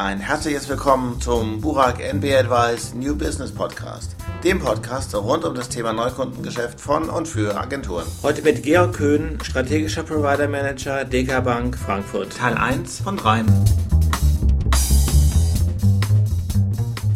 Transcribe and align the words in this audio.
Ein 0.00 0.20
herzliches 0.20 0.68
Willkommen 0.68 1.20
zum 1.20 1.60
Burak 1.60 1.98
NB 1.98 2.24
Advice 2.32 2.94
New 2.94 3.16
Business 3.16 3.50
Podcast, 3.50 4.14
dem 4.44 4.60
Podcast 4.60 5.12
rund 5.12 5.44
um 5.44 5.56
das 5.56 5.70
Thema 5.70 5.92
Neukundengeschäft 5.92 6.80
von 6.80 7.10
und 7.10 7.26
für 7.26 7.58
Agenturen. 7.58 8.06
Heute 8.22 8.42
mit 8.42 8.62
Georg 8.62 8.94
Köhn, 8.94 9.40
strategischer 9.42 10.04
Provider 10.04 10.46
Manager 10.46 11.04
DK 11.04 11.42
Bank 11.42 11.76
Frankfurt. 11.76 12.36
Teil 12.36 12.56
1 12.56 13.00
von 13.00 13.16
3. 13.16 13.44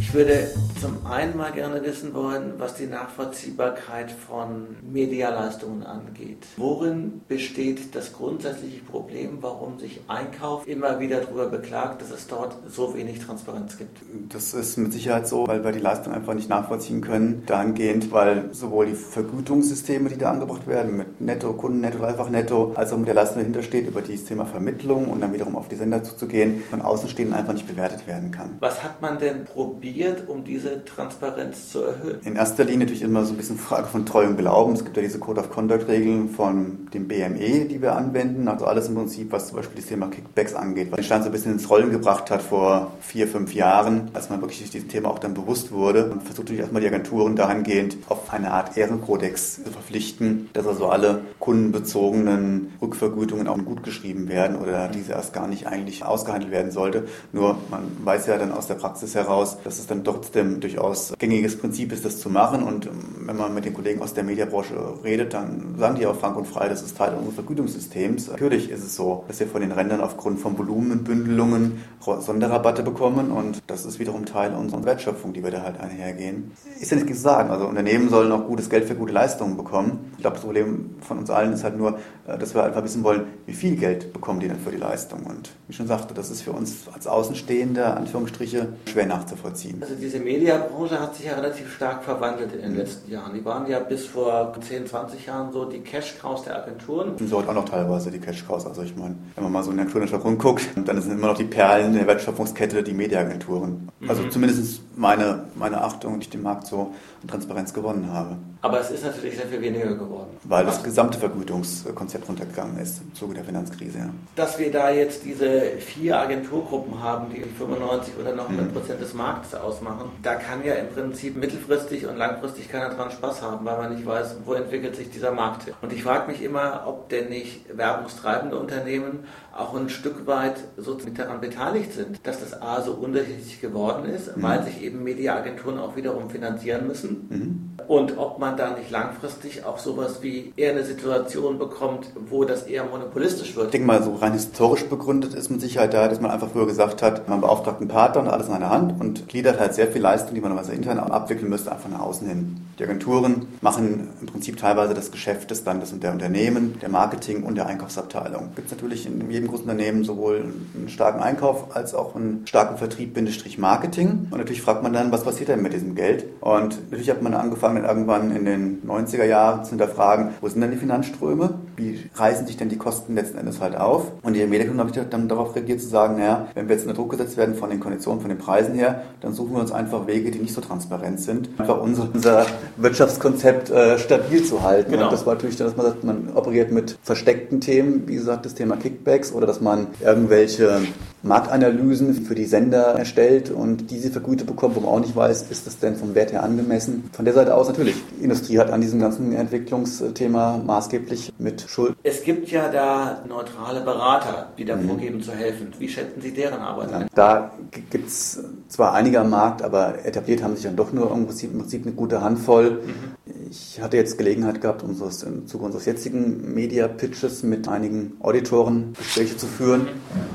Ich 0.00 0.12
würde 0.12 0.50
zum 0.82 1.06
einen 1.06 1.36
mal 1.36 1.52
gerne 1.52 1.80
wissen 1.84 2.12
wollen, 2.12 2.54
was 2.58 2.74
die 2.74 2.86
Nachvollziehbarkeit 2.86 4.10
von 4.10 4.76
Medialeistungen 4.82 5.84
angeht. 5.84 6.44
Worin 6.56 7.20
besteht 7.28 7.94
das 7.94 8.12
grundsätzliche 8.12 8.82
Problem, 8.82 9.38
warum 9.42 9.78
sich 9.78 10.00
Einkauf 10.08 10.66
immer 10.66 10.98
wieder 10.98 11.20
darüber 11.20 11.46
beklagt, 11.46 12.02
dass 12.02 12.10
es 12.10 12.26
dort 12.26 12.56
so 12.68 12.96
wenig 12.96 13.20
Transparenz 13.20 13.78
gibt? 13.78 13.96
Das 14.30 14.54
ist 14.54 14.76
mit 14.76 14.92
Sicherheit 14.92 15.28
so, 15.28 15.46
weil 15.46 15.62
wir 15.62 15.70
die 15.70 15.78
Leistung 15.78 16.12
einfach 16.12 16.34
nicht 16.34 16.48
nachvollziehen 16.48 17.00
können. 17.00 17.44
Dahingehend, 17.46 18.10
weil 18.10 18.52
sowohl 18.52 18.86
die 18.86 18.94
Vergütungssysteme, 18.94 20.08
die 20.08 20.18
da 20.18 20.32
angebracht 20.32 20.66
werden, 20.66 20.96
mit 20.96 21.20
Netto, 21.20 21.52
Kundennetto, 21.52 22.02
einfach 22.02 22.28
Netto, 22.28 22.72
als 22.74 22.92
auch 22.92 22.98
mit 22.98 23.06
der 23.06 23.14
Leistung 23.14 23.38
dahinter 23.38 23.62
steht, 23.62 23.86
über 23.86 24.02
das 24.02 24.24
Thema 24.24 24.46
Vermittlung 24.46 25.06
und 25.06 25.20
dann 25.20 25.32
wiederum 25.32 25.54
auf 25.54 25.68
die 25.68 25.76
Sender 25.76 26.02
zuzugehen, 26.02 26.64
von 26.68 26.82
Außenstehenden 26.82 27.38
einfach 27.38 27.52
nicht 27.52 27.68
bewertet 27.68 28.08
werden 28.08 28.32
kann. 28.32 28.56
Was 28.58 28.82
hat 28.82 29.00
man 29.00 29.20
denn 29.20 29.44
probiert, 29.44 30.28
um 30.28 30.42
diese 30.42 30.71
Transparenz 30.84 31.70
zu 31.70 31.82
erhöhen? 31.82 32.20
In 32.24 32.36
erster 32.36 32.64
Linie 32.64 32.80
natürlich 32.80 33.02
immer 33.02 33.24
so 33.24 33.32
ein 33.32 33.36
bisschen 33.36 33.58
Frage 33.58 33.86
von 33.86 34.06
Treu 34.06 34.26
und 34.26 34.36
Glauben. 34.36 34.72
Es 34.72 34.84
gibt 34.84 34.96
ja 34.96 35.02
diese 35.02 35.18
Code 35.18 35.40
of 35.40 35.50
Conduct 35.50 35.88
Regeln 35.88 36.28
von 36.28 36.88
dem 36.92 37.08
BME, 37.08 37.66
die 37.66 37.80
wir 37.80 37.96
anwenden. 37.96 38.48
Also 38.48 38.66
alles 38.66 38.88
im 38.88 38.94
Prinzip, 38.94 39.32
was 39.32 39.48
zum 39.48 39.56
Beispiel 39.56 39.76
das 39.80 39.86
Thema 39.86 40.08
Kickbacks 40.08 40.54
angeht, 40.54 40.90
was 40.90 40.96
den 40.96 41.04
Stand 41.04 41.24
so 41.24 41.30
ein 41.30 41.32
bisschen 41.32 41.52
ins 41.52 41.68
Rollen 41.70 41.90
gebracht 41.90 42.30
hat 42.30 42.42
vor 42.42 42.92
vier, 43.00 43.28
fünf 43.28 43.54
Jahren, 43.54 44.10
als 44.14 44.30
man 44.30 44.40
wirklich 44.40 44.58
sich 44.58 44.70
diesem 44.70 44.88
Thema 44.88 45.10
auch 45.10 45.18
dann 45.18 45.34
bewusst 45.34 45.72
wurde 45.72 46.10
und 46.10 46.22
versucht 46.22 46.44
natürlich 46.44 46.60
erstmal 46.60 46.82
die 46.82 46.88
Agenturen 46.88 47.36
dahingehend 47.36 47.96
auf 48.08 48.32
eine 48.32 48.52
Art 48.52 48.76
Ehrenkodex 48.76 49.62
zu 49.64 49.70
verpflichten, 49.70 50.50
dass 50.52 50.66
also 50.66 50.88
alle 50.88 51.22
kundenbezogenen 51.38 52.72
Rückvergütungen 52.80 53.48
auch 53.48 53.58
gut 53.64 53.82
geschrieben 53.82 54.28
werden 54.28 54.56
oder 54.56 54.88
diese 54.88 55.12
erst 55.12 55.32
gar 55.32 55.46
nicht 55.46 55.66
eigentlich 55.66 56.04
ausgehandelt 56.04 56.50
werden 56.50 56.70
sollte. 56.70 57.06
Nur 57.32 57.56
man 57.70 57.82
weiß 58.04 58.26
ja 58.26 58.38
dann 58.38 58.52
aus 58.52 58.66
der 58.66 58.74
Praxis 58.74 59.14
heraus, 59.14 59.58
dass 59.64 59.78
es 59.78 59.86
dann 59.86 60.04
trotzdem 60.04 60.60
durchaus 60.62 61.12
gängiges 61.18 61.58
Prinzip 61.58 61.92
ist, 61.92 62.04
das 62.04 62.18
zu 62.18 62.30
machen. 62.30 62.62
Und 62.62 62.86
ähm, 62.86 63.26
wenn 63.26 63.36
man 63.36 63.54
mit 63.54 63.64
den 63.64 63.74
Kollegen 63.74 64.02
aus 64.02 64.14
der 64.14 64.24
Mediabranche 64.24 64.74
redet, 65.04 65.34
dann 65.34 65.74
sagen 65.78 65.96
die 65.96 66.06
auch 66.06 66.16
frank 66.16 66.36
und 66.36 66.46
frei, 66.46 66.68
das 66.68 66.82
ist 66.82 66.96
Teil 66.96 67.14
unseres 67.14 67.34
Vergütungssystems. 67.34 68.28
Natürlich 68.28 68.70
ist 68.70 68.84
es 68.84 68.96
so, 68.96 69.24
dass 69.28 69.40
wir 69.40 69.46
von 69.46 69.60
den 69.60 69.72
Rändern 69.72 70.00
aufgrund 70.00 70.40
von 70.40 70.58
Volumenbündelungen 70.58 71.80
Sonderrabatte 72.00 72.82
bekommen 72.82 73.30
und 73.30 73.62
das 73.66 73.84
ist 73.86 73.98
wiederum 73.98 74.26
Teil 74.26 74.54
unserer 74.54 74.84
Wertschöpfung, 74.84 75.32
die 75.32 75.44
wir 75.44 75.50
da 75.50 75.62
halt 75.62 75.78
einhergehen. 75.80 76.52
Ist 76.80 76.90
ja 76.90 76.96
nicht 76.96 77.08
zu 77.08 77.14
sagen. 77.14 77.50
Also 77.50 77.66
Unternehmen 77.66 78.08
sollen 78.08 78.32
auch 78.32 78.46
gutes 78.46 78.68
Geld 78.68 78.84
für 78.84 78.94
gute 78.94 79.12
Leistungen 79.12 79.56
bekommen. 79.56 80.12
Ich 80.16 80.22
glaube, 80.22 80.36
das 80.36 80.44
Problem 80.44 80.96
von 81.00 81.18
uns 81.18 81.30
allen 81.30 81.52
ist 81.52 81.64
halt 81.64 81.76
nur, 81.76 81.98
äh, 82.26 82.38
dass 82.38 82.54
wir 82.54 82.64
einfach 82.64 82.82
wissen 82.82 83.04
wollen, 83.04 83.26
wie 83.46 83.52
viel 83.52 83.76
Geld 83.76 84.12
bekommen 84.12 84.40
die 84.40 84.48
denn 84.48 84.58
für 84.58 84.70
die 84.70 84.78
Leistung. 84.78 85.24
Und 85.24 85.50
wie 85.68 85.72
schon 85.72 85.86
sagte, 85.86 86.14
das 86.14 86.30
ist 86.30 86.42
für 86.42 86.52
uns 86.52 86.88
als 86.92 87.06
Außenstehende, 87.06 87.86
Anführungsstriche, 87.86 88.68
schwer 88.90 89.06
nachzuvollziehen. 89.06 89.78
Also 89.80 89.94
diese 89.94 90.20
Mediabranche 90.52 91.00
hat 91.00 91.14
sich 91.14 91.26
ja 91.26 91.34
relativ 91.34 91.74
stark 91.74 92.04
verwandelt 92.04 92.52
in 92.52 92.62
den 92.62 92.76
letzten 92.76 93.10
Jahren. 93.10 93.34
Die 93.34 93.44
waren 93.44 93.66
ja 93.66 93.78
bis 93.80 94.06
vor 94.06 94.54
10, 94.60 94.86
20 94.86 95.26
Jahren 95.26 95.52
so 95.52 95.64
die 95.64 95.80
Cash-Cows 95.80 96.44
der 96.44 96.62
Agenturen. 96.62 97.10
Und 97.10 97.28
so 97.28 97.40
hat 97.40 97.48
auch 97.48 97.54
noch 97.54 97.68
teilweise 97.68 98.10
die 98.10 98.18
Cash-Cows. 98.18 98.66
Also 98.66 98.82
ich 98.82 98.96
meine, 98.96 99.16
wenn 99.34 99.44
man 99.44 99.52
mal 99.52 99.62
so 99.62 99.70
in 99.70 99.76
der 99.76 99.84
Agenturlandschaft 99.84 100.24
rumguckt, 100.24 100.68
dann 100.84 101.00
sind 101.00 101.12
immer 101.12 101.28
noch 101.28 101.38
die 101.38 101.44
Perlen 101.44 101.94
der 101.94 102.06
Wertschöpfungskette 102.06 102.82
die 102.82 102.92
Mediaagenturen. 102.92 103.88
Also 104.08 104.22
mhm. 104.22 104.30
zumindest 104.30 104.82
meine, 104.96 105.44
meine 105.54 105.82
Achtung, 105.82 106.18
die 106.18 106.24
ich 106.24 106.30
den 106.30 106.42
Markt 106.42 106.66
so 106.66 106.92
an 107.22 107.28
Transparenz 107.28 107.72
gewonnen 107.72 108.12
habe. 108.12 108.36
Aber 108.60 108.80
es 108.80 108.90
ist 108.90 109.04
natürlich 109.04 109.36
sehr 109.36 109.46
viel 109.46 109.60
weniger 109.60 109.94
geworden. 109.94 110.30
Weil 110.44 110.64
das 110.64 110.82
gesamte 110.82 111.18
Vergütungskonzept 111.18 112.28
runtergegangen 112.28 112.78
ist 112.78 113.00
im 113.02 113.14
Zuge 113.14 113.34
der 113.34 113.44
Finanzkrise. 113.44 113.98
Ja. 113.98 114.10
Dass 114.36 114.58
wir 114.58 114.70
da 114.70 114.90
jetzt 114.90 115.24
diese 115.24 115.62
vier 115.78 116.18
Agenturgruppen 116.18 117.02
haben, 117.02 117.32
die 117.32 117.42
95 117.42 118.14
oder 118.20 118.34
noch 118.34 118.48
100 118.48 118.72
Prozent 118.72 119.00
des 119.00 119.14
Marktes 119.14 119.54
ausmachen, 119.54 120.10
da 120.22 120.31
kann 120.34 120.64
ja 120.64 120.74
im 120.74 120.88
Prinzip 120.88 121.36
mittelfristig 121.36 122.06
und 122.06 122.16
langfristig 122.16 122.70
keiner 122.70 122.90
dran 122.90 123.10
Spaß 123.10 123.42
haben, 123.42 123.64
weil 123.64 123.76
man 123.76 123.94
nicht 123.94 124.06
weiß, 124.06 124.36
wo 124.44 124.54
entwickelt 124.54 124.96
sich 124.96 125.10
dieser 125.10 125.32
Markt 125.32 125.64
hin. 125.64 125.74
Und 125.82 125.92
ich 125.92 126.02
frage 126.02 126.30
mich 126.30 126.42
immer, 126.42 126.84
ob 126.86 127.08
denn 127.08 127.28
nicht 127.28 127.76
werbungstreibende 127.76 128.58
Unternehmen 128.58 129.24
auch 129.56 129.74
ein 129.74 129.88
Stück 129.90 130.26
weit 130.26 130.56
so 130.76 130.96
mit 131.04 131.18
daran 131.18 131.40
beteiligt 131.40 131.92
sind, 131.92 132.26
dass 132.26 132.40
das 132.40 132.60
A 132.60 132.80
so 132.80 132.92
unterschiedlich 132.92 133.60
geworden 133.60 134.06
ist, 134.06 134.36
mhm. 134.36 134.42
weil 134.42 134.62
sich 134.62 134.82
eben 134.82 135.02
Mediaagenturen 135.02 135.78
auch 135.78 135.96
wiederum 135.96 136.30
finanzieren 136.30 136.86
müssen. 136.86 137.26
Mhm. 137.28 137.84
Und 137.86 138.18
ob 138.18 138.38
man 138.38 138.56
da 138.56 138.70
nicht 138.70 138.90
langfristig 138.90 139.64
auch 139.64 139.78
sowas 139.78 140.22
wie 140.22 140.52
eher 140.56 140.72
eine 140.72 140.84
Situation 140.84 141.58
bekommt, 141.58 142.06
wo 142.28 142.44
das 142.44 142.62
eher 142.62 142.84
monopolistisch 142.84 143.54
wird. 143.56 143.66
Ich 143.66 143.72
denke 143.72 143.86
mal, 143.86 144.02
so 144.02 144.14
rein 144.14 144.32
historisch 144.32 144.84
begründet 144.84 145.34
ist 145.34 145.50
mit 145.50 145.60
Sicherheit 145.60 145.92
da, 145.92 146.08
dass 146.08 146.20
man 146.20 146.30
einfach 146.30 146.48
früher 146.50 146.66
gesagt 146.66 147.02
hat, 147.02 147.28
man 147.28 147.40
beauftragt 147.40 147.80
einen 147.80 147.88
Partner 147.88 148.22
und 148.22 148.28
alles 148.28 148.48
in 148.48 148.54
einer 148.54 148.70
Hand 148.70 148.98
und 149.00 149.28
gliedert 149.28 149.60
halt 149.60 149.74
sehr 149.74 149.88
viel 149.88 150.00
Leistung, 150.00 150.21
die 150.30 150.40
man 150.40 150.50
normalerweise 150.50 150.74
intern 150.74 150.98
abwickeln 150.98 151.50
müsste, 151.50 151.72
einfach 151.72 151.90
nach 151.90 152.00
außen 152.00 152.26
hin. 152.26 152.56
Die 152.78 152.84
Agenturen 152.84 153.46
machen 153.60 154.08
im 154.20 154.26
Prinzip 154.26 154.56
teilweise 154.56 154.94
das 154.94 155.10
Geschäft 155.10 155.50
des 155.50 155.64
Landes 155.64 155.92
und 155.92 156.02
der 156.02 156.12
Unternehmen, 156.12 156.78
der 156.80 156.88
Marketing 156.88 157.42
und 157.42 157.56
der 157.56 157.66
Einkaufsabteilung. 157.66 158.50
Gibt 158.54 158.66
es 158.66 158.72
natürlich 158.72 159.06
in 159.06 159.30
jedem 159.30 159.48
großen 159.48 159.64
Unternehmen 159.64 160.04
sowohl 160.04 160.52
einen 160.74 160.88
starken 160.88 161.20
Einkauf 161.20 161.74
als 161.74 161.94
auch 161.94 162.14
einen 162.16 162.46
starken 162.46 162.76
Vertrieb, 162.76 163.14
Bindestrich 163.14 163.58
Marketing. 163.58 164.28
Und 164.30 164.38
natürlich 164.38 164.62
fragt 164.62 164.82
man 164.82 164.92
dann, 164.92 165.12
was 165.12 165.24
passiert 165.24 165.48
denn 165.48 165.62
mit 165.62 165.72
diesem 165.72 165.94
Geld? 165.94 166.24
Und 166.40 166.80
natürlich 166.90 167.10
hat 167.10 167.22
man 167.22 167.34
angefangen, 167.34 167.84
irgendwann 167.84 168.34
in 168.34 168.44
den 168.44 168.82
90er 168.86 169.24
Jahren 169.24 169.64
zu 169.64 169.70
hinterfragen, 169.70 170.30
wo 170.40 170.48
sind 170.48 170.60
denn 170.60 170.70
die 170.70 170.76
Finanzströme? 170.76 171.54
Wie 171.76 172.00
reißen 172.14 172.46
sich 172.46 172.56
denn 172.56 172.68
die 172.68 172.78
Kosten 172.78 173.14
letzten 173.14 173.38
Endes 173.38 173.60
halt 173.60 173.76
auf? 173.76 174.12
Und 174.22 174.34
die 174.34 174.46
Medienkunden 174.46 174.86
habe 174.86 175.06
dann 175.08 175.28
darauf 175.28 175.54
reagiert 175.54 175.80
zu 175.80 175.88
sagen, 175.88 176.18
naja, 176.18 176.46
wenn 176.54 176.68
wir 176.68 176.76
jetzt 176.76 176.86
unter 176.86 176.96
Druck 176.96 177.10
gesetzt 177.10 177.36
werden 177.36 177.54
von 177.54 177.70
den 177.70 177.80
Konditionen, 177.80 178.20
von 178.20 178.28
den 178.28 178.38
Preisen 178.38 178.74
her, 178.74 179.02
dann 179.20 179.32
suchen 179.32 179.54
wir 179.54 179.60
uns 179.60 179.72
einfach 179.72 180.06
Wege, 180.06 180.11
die 180.20 180.38
nicht 180.38 180.54
so 180.54 180.60
transparent 180.60 181.20
sind. 181.20 181.48
Einfach 181.58 181.80
unser, 181.80 182.08
unser 182.12 182.46
Wirtschaftskonzept 182.76 183.70
äh, 183.70 183.98
stabil 183.98 184.44
zu 184.44 184.62
halten. 184.62 184.92
Genau. 184.92 185.04
Und 185.04 185.12
das 185.12 185.26
war 185.26 185.34
natürlich 185.34 185.56
dann, 185.56 185.68
dass 185.68 185.76
man 185.76 185.86
sagt, 185.86 186.04
man 186.04 186.28
operiert 186.34 186.70
mit 186.70 186.98
versteckten 187.02 187.60
Themen, 187.60 188.06
wie 188.06 188.14
gesagt, 188.14 188.44
das 188.44 188.54
Thema 188.54 188.76
Kickbacks 188.76 189.32
oder 189.32 189.46
dass 189.46 189.60
man 189.60 189.88
irgendwelche 190.00 190.80
Marktanalysen 191.22 192.14
für 192.14 192.34
die 192.34 192.44
Sender 192.44 192.94
erstellt 192.98 193.50
und 193.50 193.90
diese 193.90 194.10
vergütet 194.10 194.46
bekommt, 194.46 194.74
wo 194.76 194.80
man 194.80 194.90
auch 194.90 195.00
nicht 195.00 195.14
weiß, 195.14 195.50
ist 195.50 195.66
das 195.66 195.78
denn 195.78 195.96
vom 195.96 196.14
Wert 196.14 196.32
her 196.32 196.42
angemessen. 196.42 197.08
Von 197.12 197.24
der 197.24 197.34
Seite 197.34 197.54
aus 197.54 197.68
natürlich, 197.68 197.94
die 198.18 198.24
Industrie 198.24 198.58
hat 198.58 198.70
an 198.70 198.80
diesem 198.80 198.98
ganzen 198.98 199.32
Entwicklungsthema 199.32 200.60
maßgeblich 200.64 201.32
mit 201.38 201.62
Schuld. 201.68 201.94
Es 202.02 202.24
gibt 202.24 202.50
ja 202.50 202.68
da 202.68 203.22
neutrale 203.28 203.82
Berater, 203.82 204.48
die 204.58 204.64
da 204.64 204.76
mhm. 204.76 204.88
vorgeben 204.88 205.22
zu 205.22 205.32
helfen. 205.32 205.68
Wie 205.78 205.88
schätzen 205.88 206.20
Sie 206.20 206.32
deren 206.32 206.60
Arbeit 206.60 206.90
ja, 206.90 207.06
Da 207.14 207.52
gibt 207.90 208.08
es 208.08 208.42
zwar 208.72 208.94
einige 208.94 209.20
am 209.20 209.28
Markt, 209.28 209.60
aber 209.60 210.04
etabliert 210.06 210.42
haben 210.42 210.54
sich 210.54 210.64
dann 210.64 210.76
doch 210.76 210.92
nur 210.94 211.12
im 211.12 211.26
Prinzip, 211.26 211.52
im 211.52 211.58
Prinzip 211.58 211.84
eine 211.84 211.94
gute 211.94 212.22
Handvoll. 212.22 212.82
Mhm. 212.86 213.42
Ich 213.50 213.82
hatte 213.82 213.98
jetzt 213.98 214.16
Gelegenheit 214.16 214.62
gehabt, 214.62 214.82
unseres, 214.82 215.22
im 215.24 215.46
Zuge 215.46 215.66
unseres 215.66 215.84
jetzigen 215.84 216.54
Media-Pitches 216.54 217.42
mit 217.42 217.68
einigen 217.68 218.14
Auditoren 218.20 218.94
Gespräche 218.96 219.36
zu 219.36 219.46
führen 219.46 219.88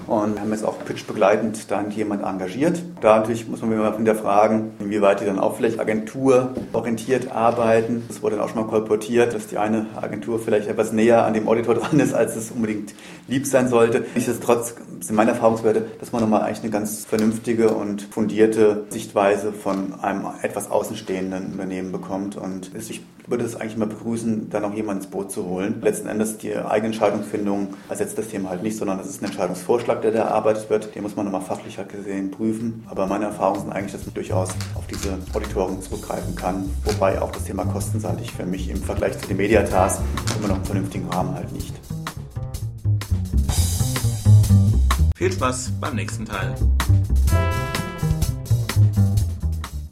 und 0.08 0.40
haben 0.40 0.52
jetzt 0.52 0.66
auch 0.66 0.84
Pitch 0.86 1.06
begleitend 1.06 1.70
dann 1.70 1.92
jemand 1.92 2.24
engagiert. 2.24 2.82
Da 3.02 3.20
natürlich 3.20 3.48
muss 3.48 3.62
man 3.62 3.72
immer 3.74 3.96
hinterfragen, 3.96 4.72
inwieweit 4.80 5.22
die 5.22 5.26
dann 5.26 5.40
auch 5.40 5.58
vielleicht 5.58 5.80
agenturorientiert 5.80 7.32
arbeiten. 7.32 8.06
Das 8.08 8.22
wurde 8.22 8.38
dann 8.38 8.46
auch 8.46 8.50
schon 8.50 8.62
mal 8.62 8.68
kolportiert, 8.68 9.34
dass 9.34 9.48
die 9.48 9.58
eine 9.58 9.88
Agentur 9.96 10.40
vielleicht 10.40 10.68
etwas 10.68 10.94
näher 10.94 11.26
an 11.26 11.34
dem 11.34 11.48
Auditor 11.48 11.76
dran 11.76 12.00
ist, 12.00 12.14
als 12.14 12.36
es 12.36 12.52
unbedingt 12.52 12.94
lieb 13.28 13.46
sein 13.46 13.68
sollte. 13.68 14.06
Nichtsdestotrotz 14.16 14.76
sind 15.02 15.16
meine 15.16 15.32
Erfahrungswerte, 15.32 15.86
dass 16.00 16.12
man 16.12 16.22
nochmal 16.22 16.42
eigentlich 16.42 16.62
eine 16.64 16.72
ganz 16.72 17.06
vernünftige 17.06 17.70
und 17.70 18.02
fundierte 18.02 18.86
Sichtweise 18.90 19.52
von 19.52 20.00
einem 20.02 20.26
etwas 20.42 20.72
außenstehenden 20.72 21.52
Unternehmen 21.52 21.92
bekommt. 21.92 22.38
Und 22.38 22.72
ich 22.76 23.02
würde 23.28 23.44
es 23.44 23.56
eigentlich 23.56 23.78
mal 23.78 23.88
begrüßen, 23.88 24.50
da 24.50 24.60
noch 24.60 24.74
jemanden 24.74 25.04
ins 25.04 25.12
Boot 25.12 25.32
zu 25.32 25.46
holen. 25.46 25.82
Letzten 25.82 26.08
Endes 26.08 26.38
die 26.38 26.56
eigene 26.56 26.88
Entscheidungsfindung 26.88 27.74
ersetzt 27.90 28.18
das 28.18 28.30
Thema 28.30 28.50
halt 28.50 28.64
nicht, 28.64 28.78
sondern 28.78 29.00
es 29.00 29.08
ist 29.08 29.22
ein 29.22 29.26
Entscheidungsvorschlag, 29.26 29.97
der 30.02 30.12
da 30.12 30.20
erarbeitet 30.20 30.70
wird. 30.70 30.96
Den 30.96 31.04
muss 31.04 31.16
man 31.16 31.26
nochmal 31.26 31.42
fachlicher 31.42 31.84
gesehen 31.84 32.32
prüfen. 32.32 32.86
Aber 32.90 33.08
meine 33.08 33.26
Erfahrungen 33.26 33.62
sind 33.62 33.72
eigentlich, 33.72 33.94
dass 33.94 34.06
man 34.06 34.14
durchaus 34.14 34.50
auf 34.76 34.88
diese 34.88 35.18
Auditoren 35.34 35.82
zurückgreifen 35.82 36.36
kann. 36.36 36.70
Wobei 36.84 37.22
auch 37.22 37.32
das 37.32 37.44
Thema 37.44 37.66
kostenseitig 37.66 38.32
für 38.32 38.46
mich 38.46 38.70
im 38.70 38.82
Vergleich 38.82 39.18
zu 39.20 39.28
den 39.28 39.38
Mediatas 39.38 40.00
immer 40.38 40.50
noch 40.50 40.56
einen 40.56 40.66
vernünftigen 40.66 41.08
Rahmen 41.10 41.36
halt 41.36 41.52
nicht. 41.52 41.74
Viel 45.16 45.32
Spaß 45.32 45.72
beim 45.82 45.96
nächsten 45.96 46.26
Teil. 46.26 46.54